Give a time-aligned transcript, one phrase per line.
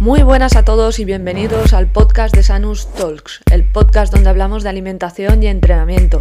[0.00, 4.62] Muy buenas a todos y bienvenidos al podcast de Sanus Talks, el podcast donde hablamos
[4.62, 6.16] de alimentación y entrenamiento.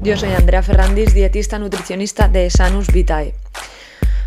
[0.00, 3.34] Yo soy Andrea Ferrandis, dietista nutricionista de Sanus Vitae.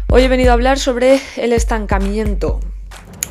[0.08, 2.60] Hoy he venido a hablar sobre el estancamiento.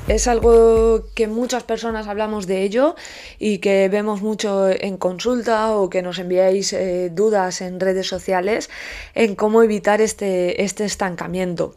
[0.08, 2.96] Es algo que muchas personas hablamos de ello
[3.38, 8.70] y que vemos mucho en consulta o que nos enviáis eh, dudas en redes sociales
[9.14, 11.76] en cómo evitar este, este estancamiento.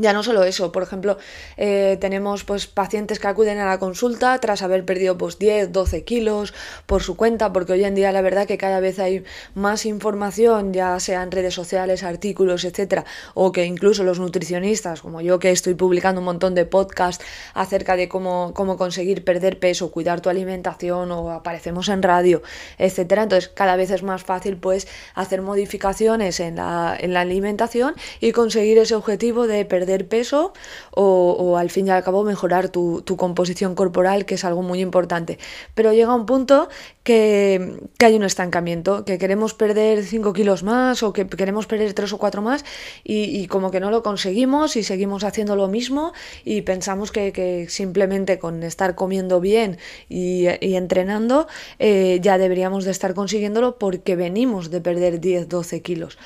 [0.00, 1.18] Ya no solo eso, por ejemplo,
[1.56, 6.04] eh, tenemos pues pacientes que acuden a la consulta tras haber perdido pues 10, 12
[6.04, 6.54] kilos
[6.86, 9.24] por su cuenta, porque hoy en día la verdad que cada vez hay
[9.56, 15.20] más información, ya sea en redes sociales, artículos, etcétera, o que incluso los nutricionistas, como
[15.20, 19.90] yo que estoy publicando un montón de podcasts acerca de cómo, cómo conseguir perder peso,
[19.90, 22.40] cuidar tu alimentación, o aparecemos en radio,
[22.78, 23.24] etcétera.
[23.24, 24.86] Entonces cada vez es más fácil pues
[25.16, 30.52] hacer modificaciones en la, en la alimentación y conseguir ese objetivo de perder peso
[30.94, 35.38] o, al fin y al cabo mejorar tu, composición corporal, que es algo muy importante.
[35.74, 36.68] Pero llega un punto
[37.02, 42.12] que, hay un estancamiento, que queremos perder 5 kilos más o que queremos perder 3
[42.12, 42.64] o 4 más
[43.04, 46.12] y, como que no lo conseguimos y seguimos haciendo lo mismo
[46.44, 53.14] y pensamos que, simplemente con estar comiendo bien y, entrenando eh, ya deberíamos de estar
[53.14, 56.18] consiguiéndolo porque venimos de perder 10-12 kilos.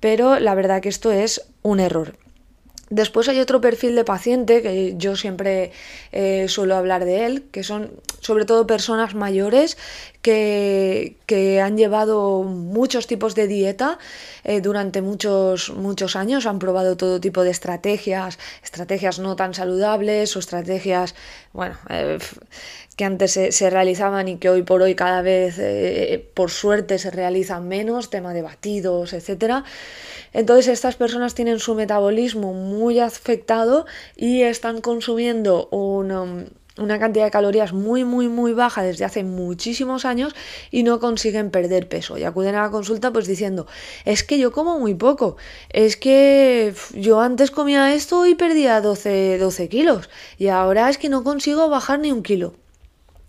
[0.00, 2.14] Pero la verdad que esto es un error.
[2.90, 5.72] Después hay otro perfil de paciente que yo siempre
[6.12, 9.76] eh, suelo hablar de él, que son sobre todo personas mayores
[10.22, 11.16] que,
[11.62, 13.98] han llevado muchos tipos de dieta
[14.44, 20.34] eh, durante muchos, muchos años, han probado todo tipo de estrategias, estrategias no tan saludables
[20.36, 21.14] o estrategias,
[21.52, 22.18] bueno, eh,
[22.98, 25.54] que antes se, realizaban y que hoy por hoy cada vez,
[26.34, 29.62] por suerte, se realizan menos, tema de batidos, etcétera.
[30.32, 37.72] Entonces estas personas tienen su metabolismo muy afectado y están consumiendo una, cantidad de calorías
[37.72, 40.34] muy, muy, muy baja desde hace muchísimos años
[40.72, 42.18] y no consiguen perder peso.
[42.18, 43.68] Y acuden a la consulta pues diciendo,
[44.06, 45.36] es que yo como muy poco,
[45.70, 51.08] es que yo antes comía esto y perdía 12, 12 kilos y ahora es que
[51.08, 52.54] no consigo bajar ni un kilo.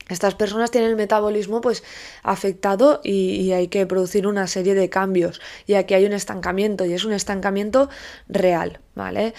[0.09, 1.83] Estas personas tienen el metabolismo pues
[2.23, 6.93] afectado y, hay que producir una serie de cambios y aquí hay un estancamiento y
[6.93, 7.89] es un estancamiento
[8.27, 9.33] real, ¿vale?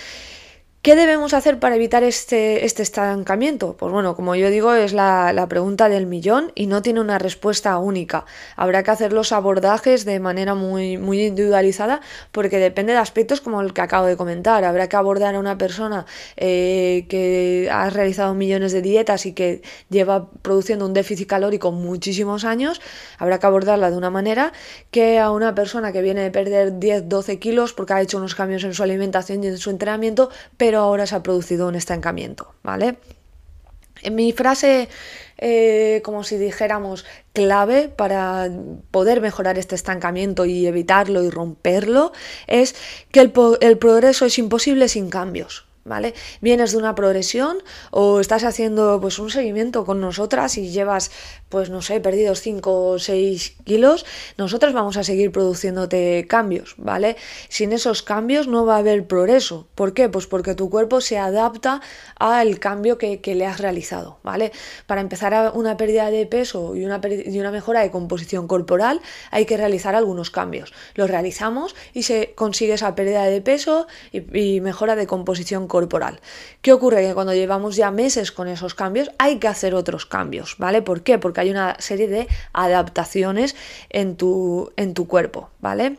[0.82, 3.76] ¿Qué debemos hacer para evitar este, este estancamiento?
[3.76, 7.76] Pues bueno, como yo digo, es la, pregunta del millón y no tiene una respuesta
[7.76, 8.24] única.
[8.56, 12.00] Habrá que hacer los abordajes de manera muy, muy individualizada
[12.32, 14.64] porque depende de aspectos como el que acabo de comentar.
[14.64, 16.06] Habrá que abordar a una persona
[16.38, 19.60] eh, que ha realizado millones de dietas y que
[19.90, 22.80] lleva produciendo un déficit calórico muchísimos años.
[23.18, 24.54] Habrá que abordarla de una manera
[24.90, 28.64] que a una persona que viene de perder 10-12 kilos porque ha hecho unos cambios
[28.64, 30.30] en su alimentación y en su entrenamiento,
[30.78, 32.96] ahora se ha producido un estancamiento, ¿vale?
[34.02, 34.88] En mi frase,
[35.36, 38.48] eh, como si dijéramos, clave para
[38.90, 42.12] poder mejorar este estancamiento y evitarlo y romperlo,
[42.46, 42.74] es
[43.10, 45.66] que el, el progreso es imposible sin cambios.
[45.84, 46.14] ¿vale?
[46.40, 47.58] Vienes de una progresión
[47.90, 51.10] o estás haciendo pues un seguimiento con nosotras y llevas
[51.50, 54.06] pues no sé, perdidos 5 o 6 kilos,
[54.38, 57.16] nosotros vamos a seguir produciéndote cambios, ¿vale?
[57.48, 59.66] Sin esos cambios no va a haber progreso.
[59.74, 60.08] ¿Por qué?
[60.08, 61.82] Pues porque tu cuerpo se adapta
[62.14, 64.52] al cambio que, le has realizado, ¿vale?
[64.86, 69.00] Para empezar una pérdida de peso y una, y una mejora de composición corporal
[69.32, 70.72] hay que realizar algunos cambios.
[70.94, 76.20] Los realizamos y se consigue esa pérdida de peso y, y mejora de composición corporal.
[76.62, 77.06] ¿Qué ocurre?
[77.06, 80.82] Que cuando llevamos ya meses con esos cambios hay que hacer otros cambios, ¿vale?
[80.82, 81.18] ¿Por qué?
[81.18, 83.56] Porque hay una serie de adaptaciones
[83.88, 85.96] en tu, en tu cuerpo, ¿vale?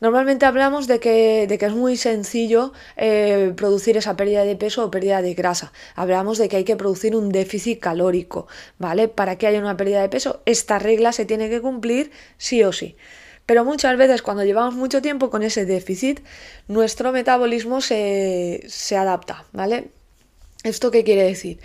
[0.00, 4.84] Normalmente hablamos de que, de que, es muy sencillo eh, producir esa pérdida de peso
[4.84, 5.72] o pérdida de grasa.
[5.96, 8.46] Hablamos de que hay que producir un déficit calórico,
[8.78, 9.08] ¿vale?
[9.08, 12.72] Para que haya una pérdida de peso, esta regla se tiene que cumplir sí o
[12.72, 12.96] sí.
[13.44, 16.20] Pero muchas veces cuando llevamos mucho tiempo con ese déficit,
[16.68, 19.88] nuestro metabolismo se, se adapta, ¿vale?
[20.62, 21.58] ¿Esto qué quiere decir?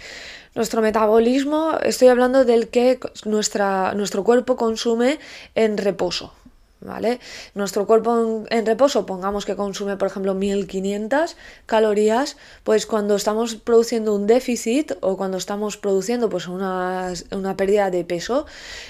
[0.56, 5.20] Nuestro metabolismo, estoy hablando del que nuestra, nuestro cuerpo consume
[5.56, 6.32] en reposo.
[6.80, 7.20] ¿Vale?
[7.56, 12.36] Nuestro cuerpo en, reposo, pongamos que consume, por ejemplo, 1500 calorías,
[12.66, 17.14] pues cuando estamos produciendo un déficit o cuando estamos produciendo pues una,
[17.56, 18.46] pérdida de peso,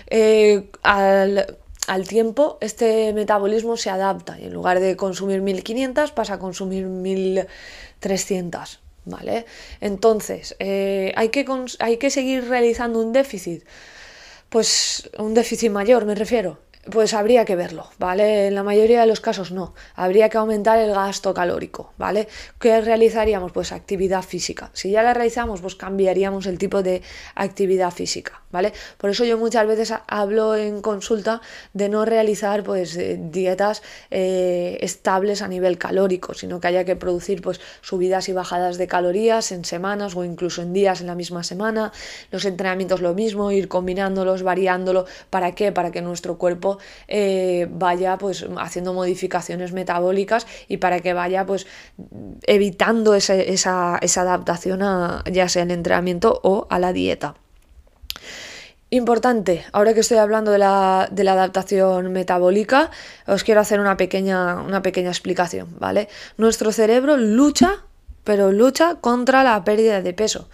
[0.07, 1.55] eh, al,
[1.87, 6.87] al tiempo este metabolismo se adapta y en lugar de consumir 1500 pasa a consumir
[6.87, 8.82] 1300.
[9.05, 9.45] ¿Vale?
[9.81, 11.45] Entonces, eh, ¿hay, que
[11.79, 13.63] ¿hay que seguir realizando un déficit?
[14.49, 16.59] Pues un déficit mayor, me refiero.
[16.91, 18.47] Pues habría que verlo, ¿vale?
[18.47, 19.73] En la mayoría de los casos no.
[19.95, 22.27] Habría que aumentar el gasto calórico, ¿vale?
[22.59, 23.53] ¿Qué realizaríamos?
[23.53, 24.69] Pues actividad física.
[24.73, 27.01] Si ya la realizamos, pues cambiaríamos el tipo de
[27.35, 28.73] actividad física, ¿vale?
[28.97, 31.41] Por eso yo muchas veces hablo en consulta
[31.71, 33.81] de no realizar pues eh, dietas
[34.11, 38.87] eh, estables a nivel calórico, sino que haya que producir pues subidas y bajadas de
[38.87, 41.93] calorías en semanas o incluso en días en la misma semana.
[42.29, 45.05] Los entrenamientos lo mismo, ir combinándolos, variándolo.
[45.29, 45.71] ¿Para qué?
[45.71, 46.72] Para que nuestro cuerpo
[47.07, 51.67] eh, vaya pues haciendo modificaciones metabólicas y para que vaya pues
[52.43, 57.35] evitando esa, adaptación a ya sea el entrenamiento o a la dieta.
[58.89, 62.91] Importante, ahora que estoy hablando de la, de la, adaptación metabólica,
[63.25, 66.09] os quiero hacer una pequeña, una pequeña explicación, ¿vale?
[66.37, 67.85] Nuestro cerebro lucha,
[68.23, 70.47] pero lucha contra la pérdida de peso.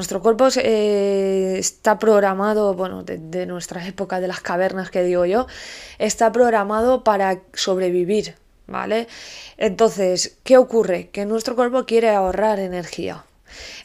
[0.00, 5.46] Nuestro cuerpo eh, está programado, bueno, de, nuestra época de las cavernas que digo yo,
[5.98, 8.34] está programado para sobrevivir,
[8.66, 9.08] ¿vale?
[9.58, 11.10] Entonces, ¿qué ocurre?
[11.10, 13.26] Que nuestro cuerpo quiere ahorrar energía.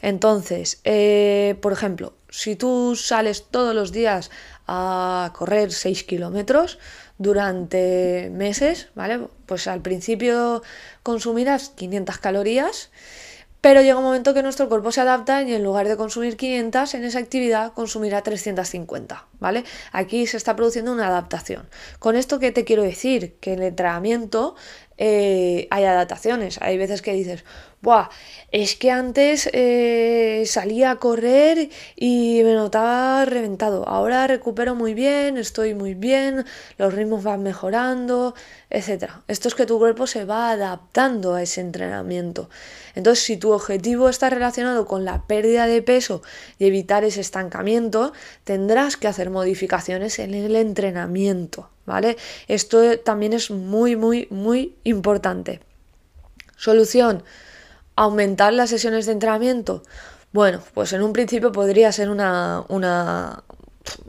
[0.01, 4.31] Entonces, eh, por ejemplo, si tú sales todos los días
[4.67, 6.79] a correr 6 kilómetros
[7.17, 9.27] durante meses, ¿vale?
[9.47, 10.63] Pues al principio
[11.03, 12.89] consumirás 500 calorías
[13.65, 16.93] pero llega un momento que nuestro cuerpo se adapta y en lugar de consumir 500
[16.93, 19.63] en esa actividad consumirá 350, ¿vale?
[19.91, 21.67] Aquí se está produciendo una adaptación.
[21.97, 23.37] Con esto, ¿qué te quiero decir?
[23.39, 24.53] Que el entrenamiento
[24.97, 26.59] eh, hay adaptaciones.
[26.61, 27.43] Hay veces que dices,
[27.81, 28.09] Buah,
[28.51, 33.87] es que antes eh, salía a correr y me notaba reventado.
[33.87, 36.45] Ahora recupero muy bien, estoy muy bien,
[36.79, 38.33] los ritmos van mejorando,
[38.71, 39.11] etc.
[39.27, 42.49] Esto es que tu cuerpo se va adaptando a ese entrenamiento.
[42.95, 46.23] Entonces, si tu objetivo está relacionado con la pérdida de peso
[46.57, 48.13] y evitar ese estancamiento,
[48.45, 51.69] tendrás que hacer modificaciones en el entrenamiento.
[51.85, 52.17] ¿Vale?
[52.47, 55.61] Esto también es muy, muy, muy importante.
[56.57, 57.23] Solución,
[57.95, 59.83] aumentar las sesiones de entrenamiento.
[60.31, 63.43] Bueno, pues en un principio podría ser una, una,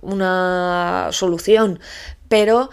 [0.00, 1.78] una solución,
[2.28, 2.70] pero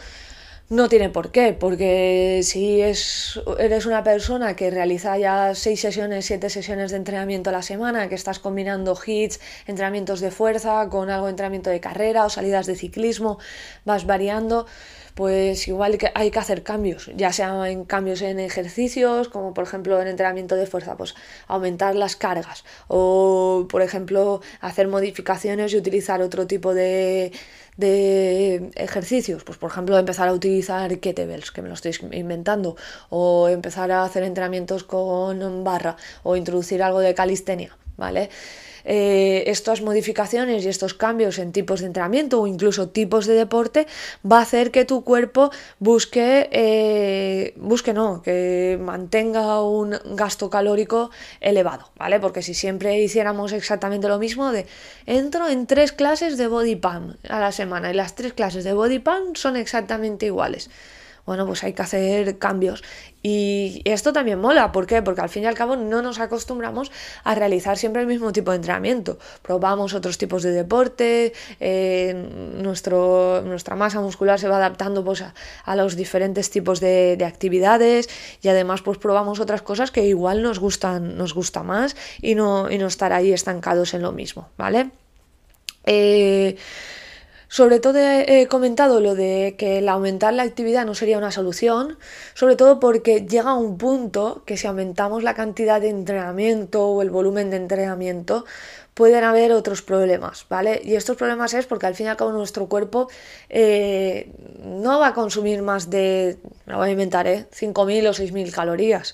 [0.74, 6.25] no tiene por qué, porque si es, eres una persona que realiza ya seis sesiones,
[6.25, 11.12] siete sesiones de entrenamiento a la semana, que estás combinando hits, entrenamientos de fuerza con
[11.12, 13.38] algo de entrenamiento de carrera o salidas de ciclismo,
[13.86, 14.66] vas variando,
[15.14, 19.66] pues igual que hay que hacer cambios, ya sea en cambios en ejercicios, como por
[19.66, 21.14] ejemplo en entrenamiento de fuerza, pues
[21.48, 27.31] aumentar las cargas o por ejemplo hacer modificaciones y utilizar otro tipo de,
[27.78, 32.75] de ejercicios, pues por ejemplo empezar a utilizar kettlebells, que me lo estoy inventando,
[33.10, 38.30] o empezar a hacer entrenamientos con barra o introducir algo de calistenia, ¿vale?
[38.86, 43.88] Eh, estas modificaciones y estos cambios en tipos de entrenamiento o incluso tipos de deporte
[44.30, 51.12] va a hacer que tu cuerpo busque, eh, busque no, que mantenga un gasto calórico
[51.40, 52.19] elevado, ¿vale?
[52.19, 54.66] Porque si siempre hiciéramos exactamente lo mismo de
[55.06, 58.74] entro en tres clases de body pump a la semana y las tres clases de
[58.74, 60.69] body pump son exactamente iguales
[61.25, 62.84] bueno, pues hay que hacer cambios.
[63.22, 65.02] Y esto también mola, ¿por qué?
[65.02, 66.92] Porque al fin y al cabo no nos acostumbramos
[67.24, 69.18] a realizar siempre el mismo tipo de entrenamiento.
[69.42, 71.31] Probamos otros tipos de deporte,
[71.62, 72.14] eh,
[72.62, 75.24] nuestra masa muscular se va adaptando pues,
[75.64, 78.10] a, los diferentes tipos de, actividades
[78.42, 82.70] y además pues probamos otras cosas que igual nos gustan, nos gusta más y no,
[82.70, 84.92] y no estar ahí estancados en lo mismo, ¿vale?
[85.86, 86.58] Eh,
[87.53, 92.00] sobre todo he comentado lo de que el aumentar la actividad no sería una solución,
[92.33, 97.12] sobre todo porque llega un punto que si aumentamos la cantidad de entrenamiento o el
[97.12, 98.43] volumen de entrenamiento,
[98.95, 100.81] pueden haber otros problemas, ¿vale?
[100.83, 103.07] Y estos problemas es porque al fin y al cabo nuestro cuerpo
[103.50, 104.31] eh,
[104.65, 107.45] no va a consumir más de, lo voy a inventar, ¿eh?
[107.51, 109.13] 5.000 o 6.000 calorías.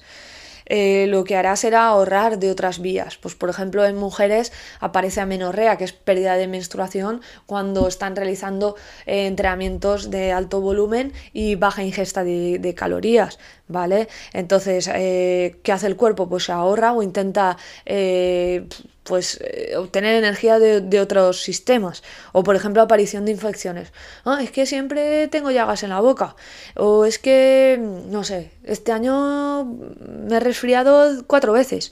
[0.70, 3.18] Eh, lo que hará será ahorrar de otras vías.
[3.18, 8.76] Pues por ejemplo en mujeres aparece amenorrea, que es pérdida de menstruación, cuando están realizando
[9.06, 14.08] eh, entrenamientos de alto volumen y baja ingesta de, calorías, ¿vale?
[14.32, 16.30] Entonces, eh, ¿qué hace el cuerpo?
[16.30, 17.58] Pues se ahorra o intenta
[19.04, 22.04] pues eh, obtener energía de, otros sistemas.
[22.32, 23.92] O por ejemplo aparición de infecciones.
[24.26, 26.36] Ah, es que siempre tengo llagas en la boca.
[26.76, 31.92] O es que no sé este año me he resfriado cuatro veces.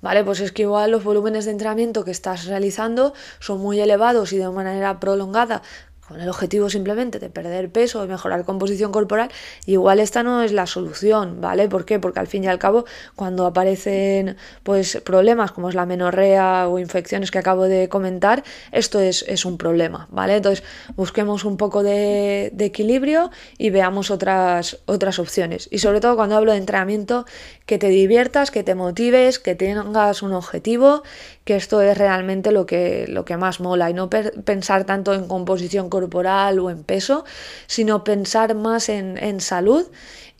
[0.00, 0.22] ¿vale?
[0.22, 4.36] Pues es que igual los volúmenes de entrenamiento que estás realizando son muy elevados y
[4.36, 5.62] de manera prolongada
[6.08, 9.30] con el objetivo simplemente de perder peso, de mejorar composición corporal,
[9.66, 11.68] igual esta no es la solución, ¿vale?
[11.68, 11.98] ¿Por qué?
[11.98, 12.84] Porque al fin y al cabo,
[13.16, 19.00] cuando aparecen pues problemas como es la menorrea o infecciones que acabo de comentar, esto
[19.00, 20.36] es, un problema, ¿vale?
[20.36, 20.64] Entonces,
[20.96, 25.68] busquemos un poco de, de, equilibrio y veamos otras, otras opciones.
[25.70, 27.26] Y sobre todo cuando hablo de entrenamiento,
[27.66, 31.02] que te diviertas, que te motives, que tengas un objetivo,
[31.44, 35.28] que esto es realmente lo que, lo que más mola y no pensar tanto en
[35.28, 37.24] composición corporal o en peso,
[37.66, 39.86] sino pensar más en, salud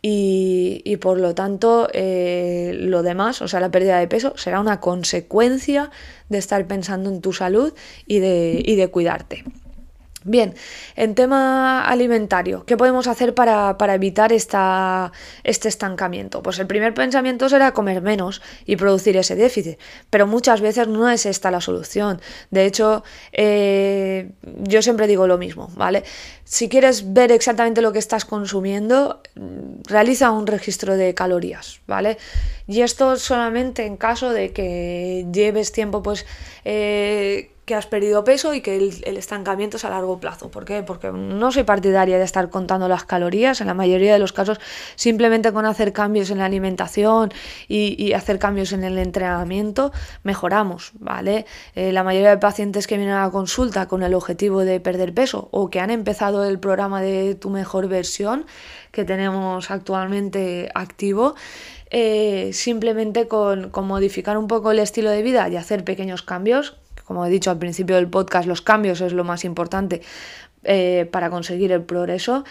[0.01, 4.81] y, por lo tanto eh, lo demás, o sea, la pérdida de peso, será una
[4.81, 5.91] consecuencia
[6.29, 7.75] de estar pensando en tu salud
[8.07, 9.45] y de, y de cuidarte.
[10.27, 10.55] Bien,
[10.97, 15.13] en tema alimentario, ¿qué podemos hacer para, evitar esta,
[15.43, 16.43] este estancamiento?
[16.43, 19.79] Pues el primer pensamiento será comer menos y producir ese déficit,
[20.09, 22.23] pero muchas veces no es esta la solución.
[22.51, 24.31] De hecho, eh,
[24.63, 26.05] yo siempre digo lo mismo, ¿vale?
[26.45, 29.21] Si quieres ver exactamente lo que estás consumiendo,
[29.87, 32.17] realiza un registro de calorías, ¿vale?
[32.67, 36.25] Y esto solamente en caso de que lleves tiempo, pues...
[36.65, 40.51] Eh, que has perdido peso y que el, estancamiento es a largo plazo.
[40.51, 40.83] ¿Por qué?
[40.83, 43.61] Porque no soy partidaria de estar contando las calorías.
[43.61, 44.61] En la mayoría de los casos,
[44.97, 47.33] simplemente con hacer cambios en la alimentación
[47.69, 49.93] y, hacer cambios en el entrenamiento,
[50.23, 51.47] mejoramos, ¿vale?
[51.75, 55.15] Eh, la mayoría de pacientes que vienen a la consulta con el objetivo de perder
[55.15, 58.47] peso o que han empezado el programa de tu mejor versión
[58.93, 61.35] que tenemos actualmente activo,
[61.91, 66.77] eh, simplemente con, con modificar un poco el estilo de vida y hacer pequeños cambios,
[67.05, 70.03] como he dicho al principio del podcast, los cambios es lo más importante
[70.65, 72.45] eh, para conseguir el progreso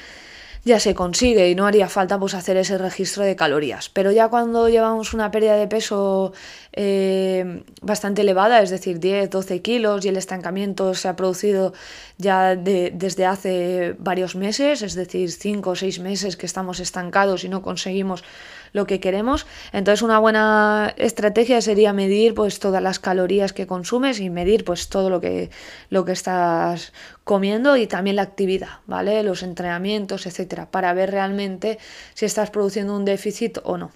[0.66, 3.90] ya se consigue y no haría falta pues hacer ese registro de calorías.
[3.90, 6.34] Pero ya cuando llevamos una pérdida de peso
[6.76, 11.74] eh, bastante elevada, es decir, 10, 12 kilos y el estancamiento se ha producido
[12.18, 17.50] ya desde hace varios meses, es decir, 5 o 6 meses que estamos estancados y
[17.50, 18.24] no conseguimos
[18.72, 19.46] lo que queremos.
[19.72, 24.90] Entonces una buena estrategia sería medir pues todas las calorías que consumes y medir pues
[24.90, 25.52] todo lo que,
[25.92, 26.92] lo que estás
[27.24, 29.22] comiendo y también la actividad, ¿vale?
[29.22, 31.78] Los entrenamientos, etcétera, para ver realmente
[32.16, 33.92] si estás produciendo un déficit o no.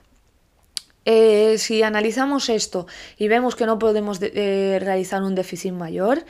[1.09, 2.85] Eh, si analizamos esto
[3.17, 6.25] y vemos que no podemos eh, realizar un déficit mayor,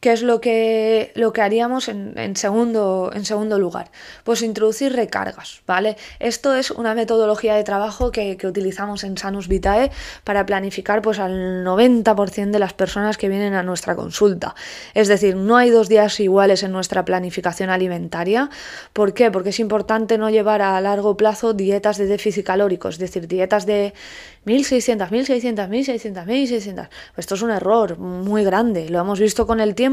[0.00, 3.90] ¿Qué es lo que, lo que haríamos en, segundo, en segundo lugar?
[4.24, 5.98] Pues introducir recargas, ¿vale?
[6.20, 9.90] Esto es una metodología de trabajo que, utilizamos en Sanus Vitae
[10.24, 14.54] para planificar pues, al 90% de las personas que vienen a nuestra consulta.
[14.94, 18.48] Es decir, no hay dos días iguales en nuestra planificación alimentaria.
[18.94, 19.30] ¿Por qué?
[19.30, 23.66] Porque es importante no llevar a largo plazo dietas de déficit calórico, es decir, dietas
[23.66, 23.92] de
[24.46, 26.88] 1600, 1600, 1600, 1600.
[27.18, 29.89] Esto es un error muy grande, lo hemos visto con el tiempo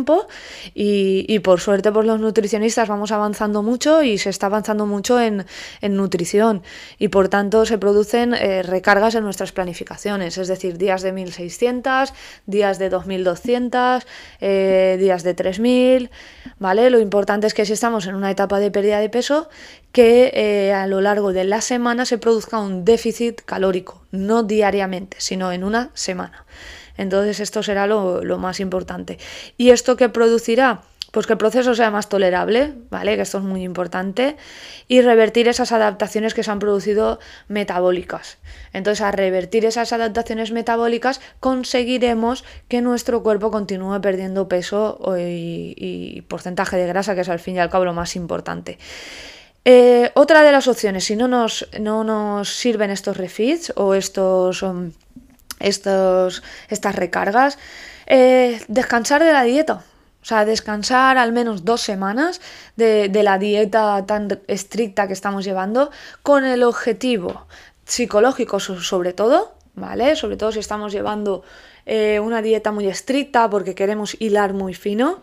[0.74, 5.46] y, por suerte pues los nutricionistas vamos avanzando mucho y se está avanzando mucho en,
[5.82, 6.64] nutrición
[7.00, 12.14] y por tanto se producen eh, recargas en nuestras planificaciones, es decir, días de 1600,
[12.46, 14.06] días de 2200,
[14.42, 16.12] eh, días de 3000,
[16.60, 16.90] ¿vale?
[16.90, 19.50] Lo importante es que si estamos en una etapa de pérdida de peso,
[19.92, 25.18] que eh, a lo largo de la semana se produzca un déficit calórico, no diariamente,
[25.20, 26.46] sino en una semana.
[26.98, 29.18] Entonces esto será lo, más importante.
[29.58, 30.82] ¿Y esto qué producirá?
[31.12, 33.16] Pues que el proceso sea más tolerable, ¿vale?
[33.16, 34.36] Que esto es muy importante.
[34.90, 38.38] Y revertir esas adaptaciones que se han producido metabólicas.
[38.74, 46.22] Entonces, a revertir esas adaptaciones metabólicas, conseguiremos que nuestro cuerpo continúe perdiendo peso y, y
[46.24, 48.78] porcentaje de grasa, que es al fin y al cabo lo más importante.
[49.70, 54.64] Eh, otra de las opciones, si no nos, no nos sirven estos refits o estos,
[54.64, 54.94] um,
[55.60, 57.58] estos, estas recargas,
[58.06, 59.84] eh, descansar de la dieta.
[60.22, 62.42] O sea, descansar al menos dos semanas
[62.76, 65.90] de, la dieta tan estricta que estamos llevando
[66.22, 67.48] con el objetivo
[67.86, 70.18] psicológico sobre todo, ¿vale?
[70.18, 71.44] Sobre todo si estamos llevando
[71.86, 75.22] eh, una dieta muy estricta porque queremos hilar muy fino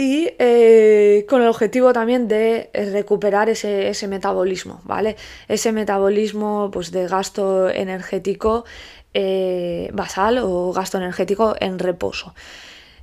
[0.00, 5.16] y eh, con el objetivo también de eh, recuperar ese, metabolismo, ¿vale?
[5.48, 8.64] Ese metabolismo pues, de gasto energético
[9.12, 12.32] eh, basal o gasto energético en reposo.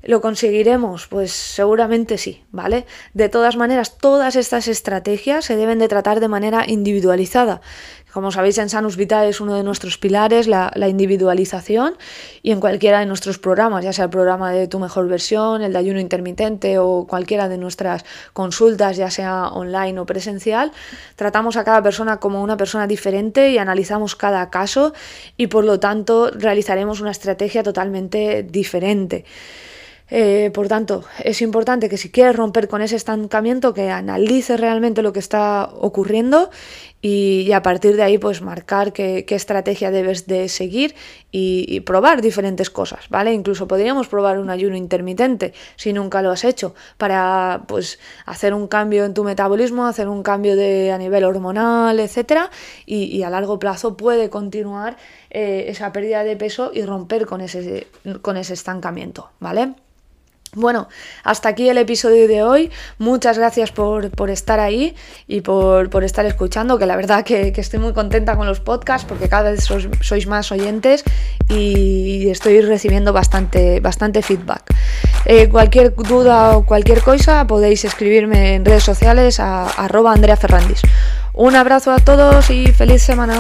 [0.03, 1.07] ¿Lo conseguiremos?
[1.07, 2.85] Pues seguramente sí, ¿vale?
[3.13, 7.59] De todas maneras, todas estas estrategias se deben de tratar de manera individualizada.
[8.15, 11.97] Como sabéis, en Sanus Vitae es uno de nuestros pilares la, individualización
[12.41, 15.73] y en cualquiera de nuestros programas, ya sea el programa de tu mejor versión, el
[15.73, 20.71] de ayuno intermitente o cualquiera de nuestras consultas, ya sea online o presencial,
[21.17, 24.93] tratamos a cada persona como una persona diferente y analizamos cada caso
[25.35, 29.25] y por lo tanto realizaremos una estrategia totalmente diferente.
[30.09, 35.01] Eh, por tanto, es importante que si quieres romper con ese estancamiento, que analices realmente
[35.01, 36.51] lo que está ocurriendo
[37.07, 40.95] y, a partir de ahí, pues marcar qué, estrategia debes de seguir
[41.31, 43.31] y, probar diferentes cosas, ¿vale?
[43.31, 48.67] Incluso podríamos probar un ayuno intermitente si nunca lo has hecho, para pues hacer un
[48.67, 52.49] cambio en tu metabolismo, hacer un cambio de, a nivel hormonal, etcétera,
[52.87, 54.97] y, a largo plazo puede continuar
[55.29, 57.85] eh, esa pérdida de peso y romper con ese,
[58.23, 59.75] con ese estancamiento, ¿vale?
[60.55, 60.87] Bueno,
[61.23, 62.71] hasta aquí el episodio de hoy.
[62.97, 64.95] Muchas gracias por, estar ahí
[65.27, 69.27] y por, estar escuchando, que la verdad que, estoy muy contenta con los podcasts porque
[69.27, 71.03] cada vez sois, más oyentes
[71.49, 74.63] y estoy recibiendo bastante, bastante feedback.
[75.25, 80.81] Eh, cualquier duda o cualquier cosa podéis escribirme en redes sociales a arroba Andrea Ferrandis.
[81.33, 83.35] Un abrazo a todos y feliz semana.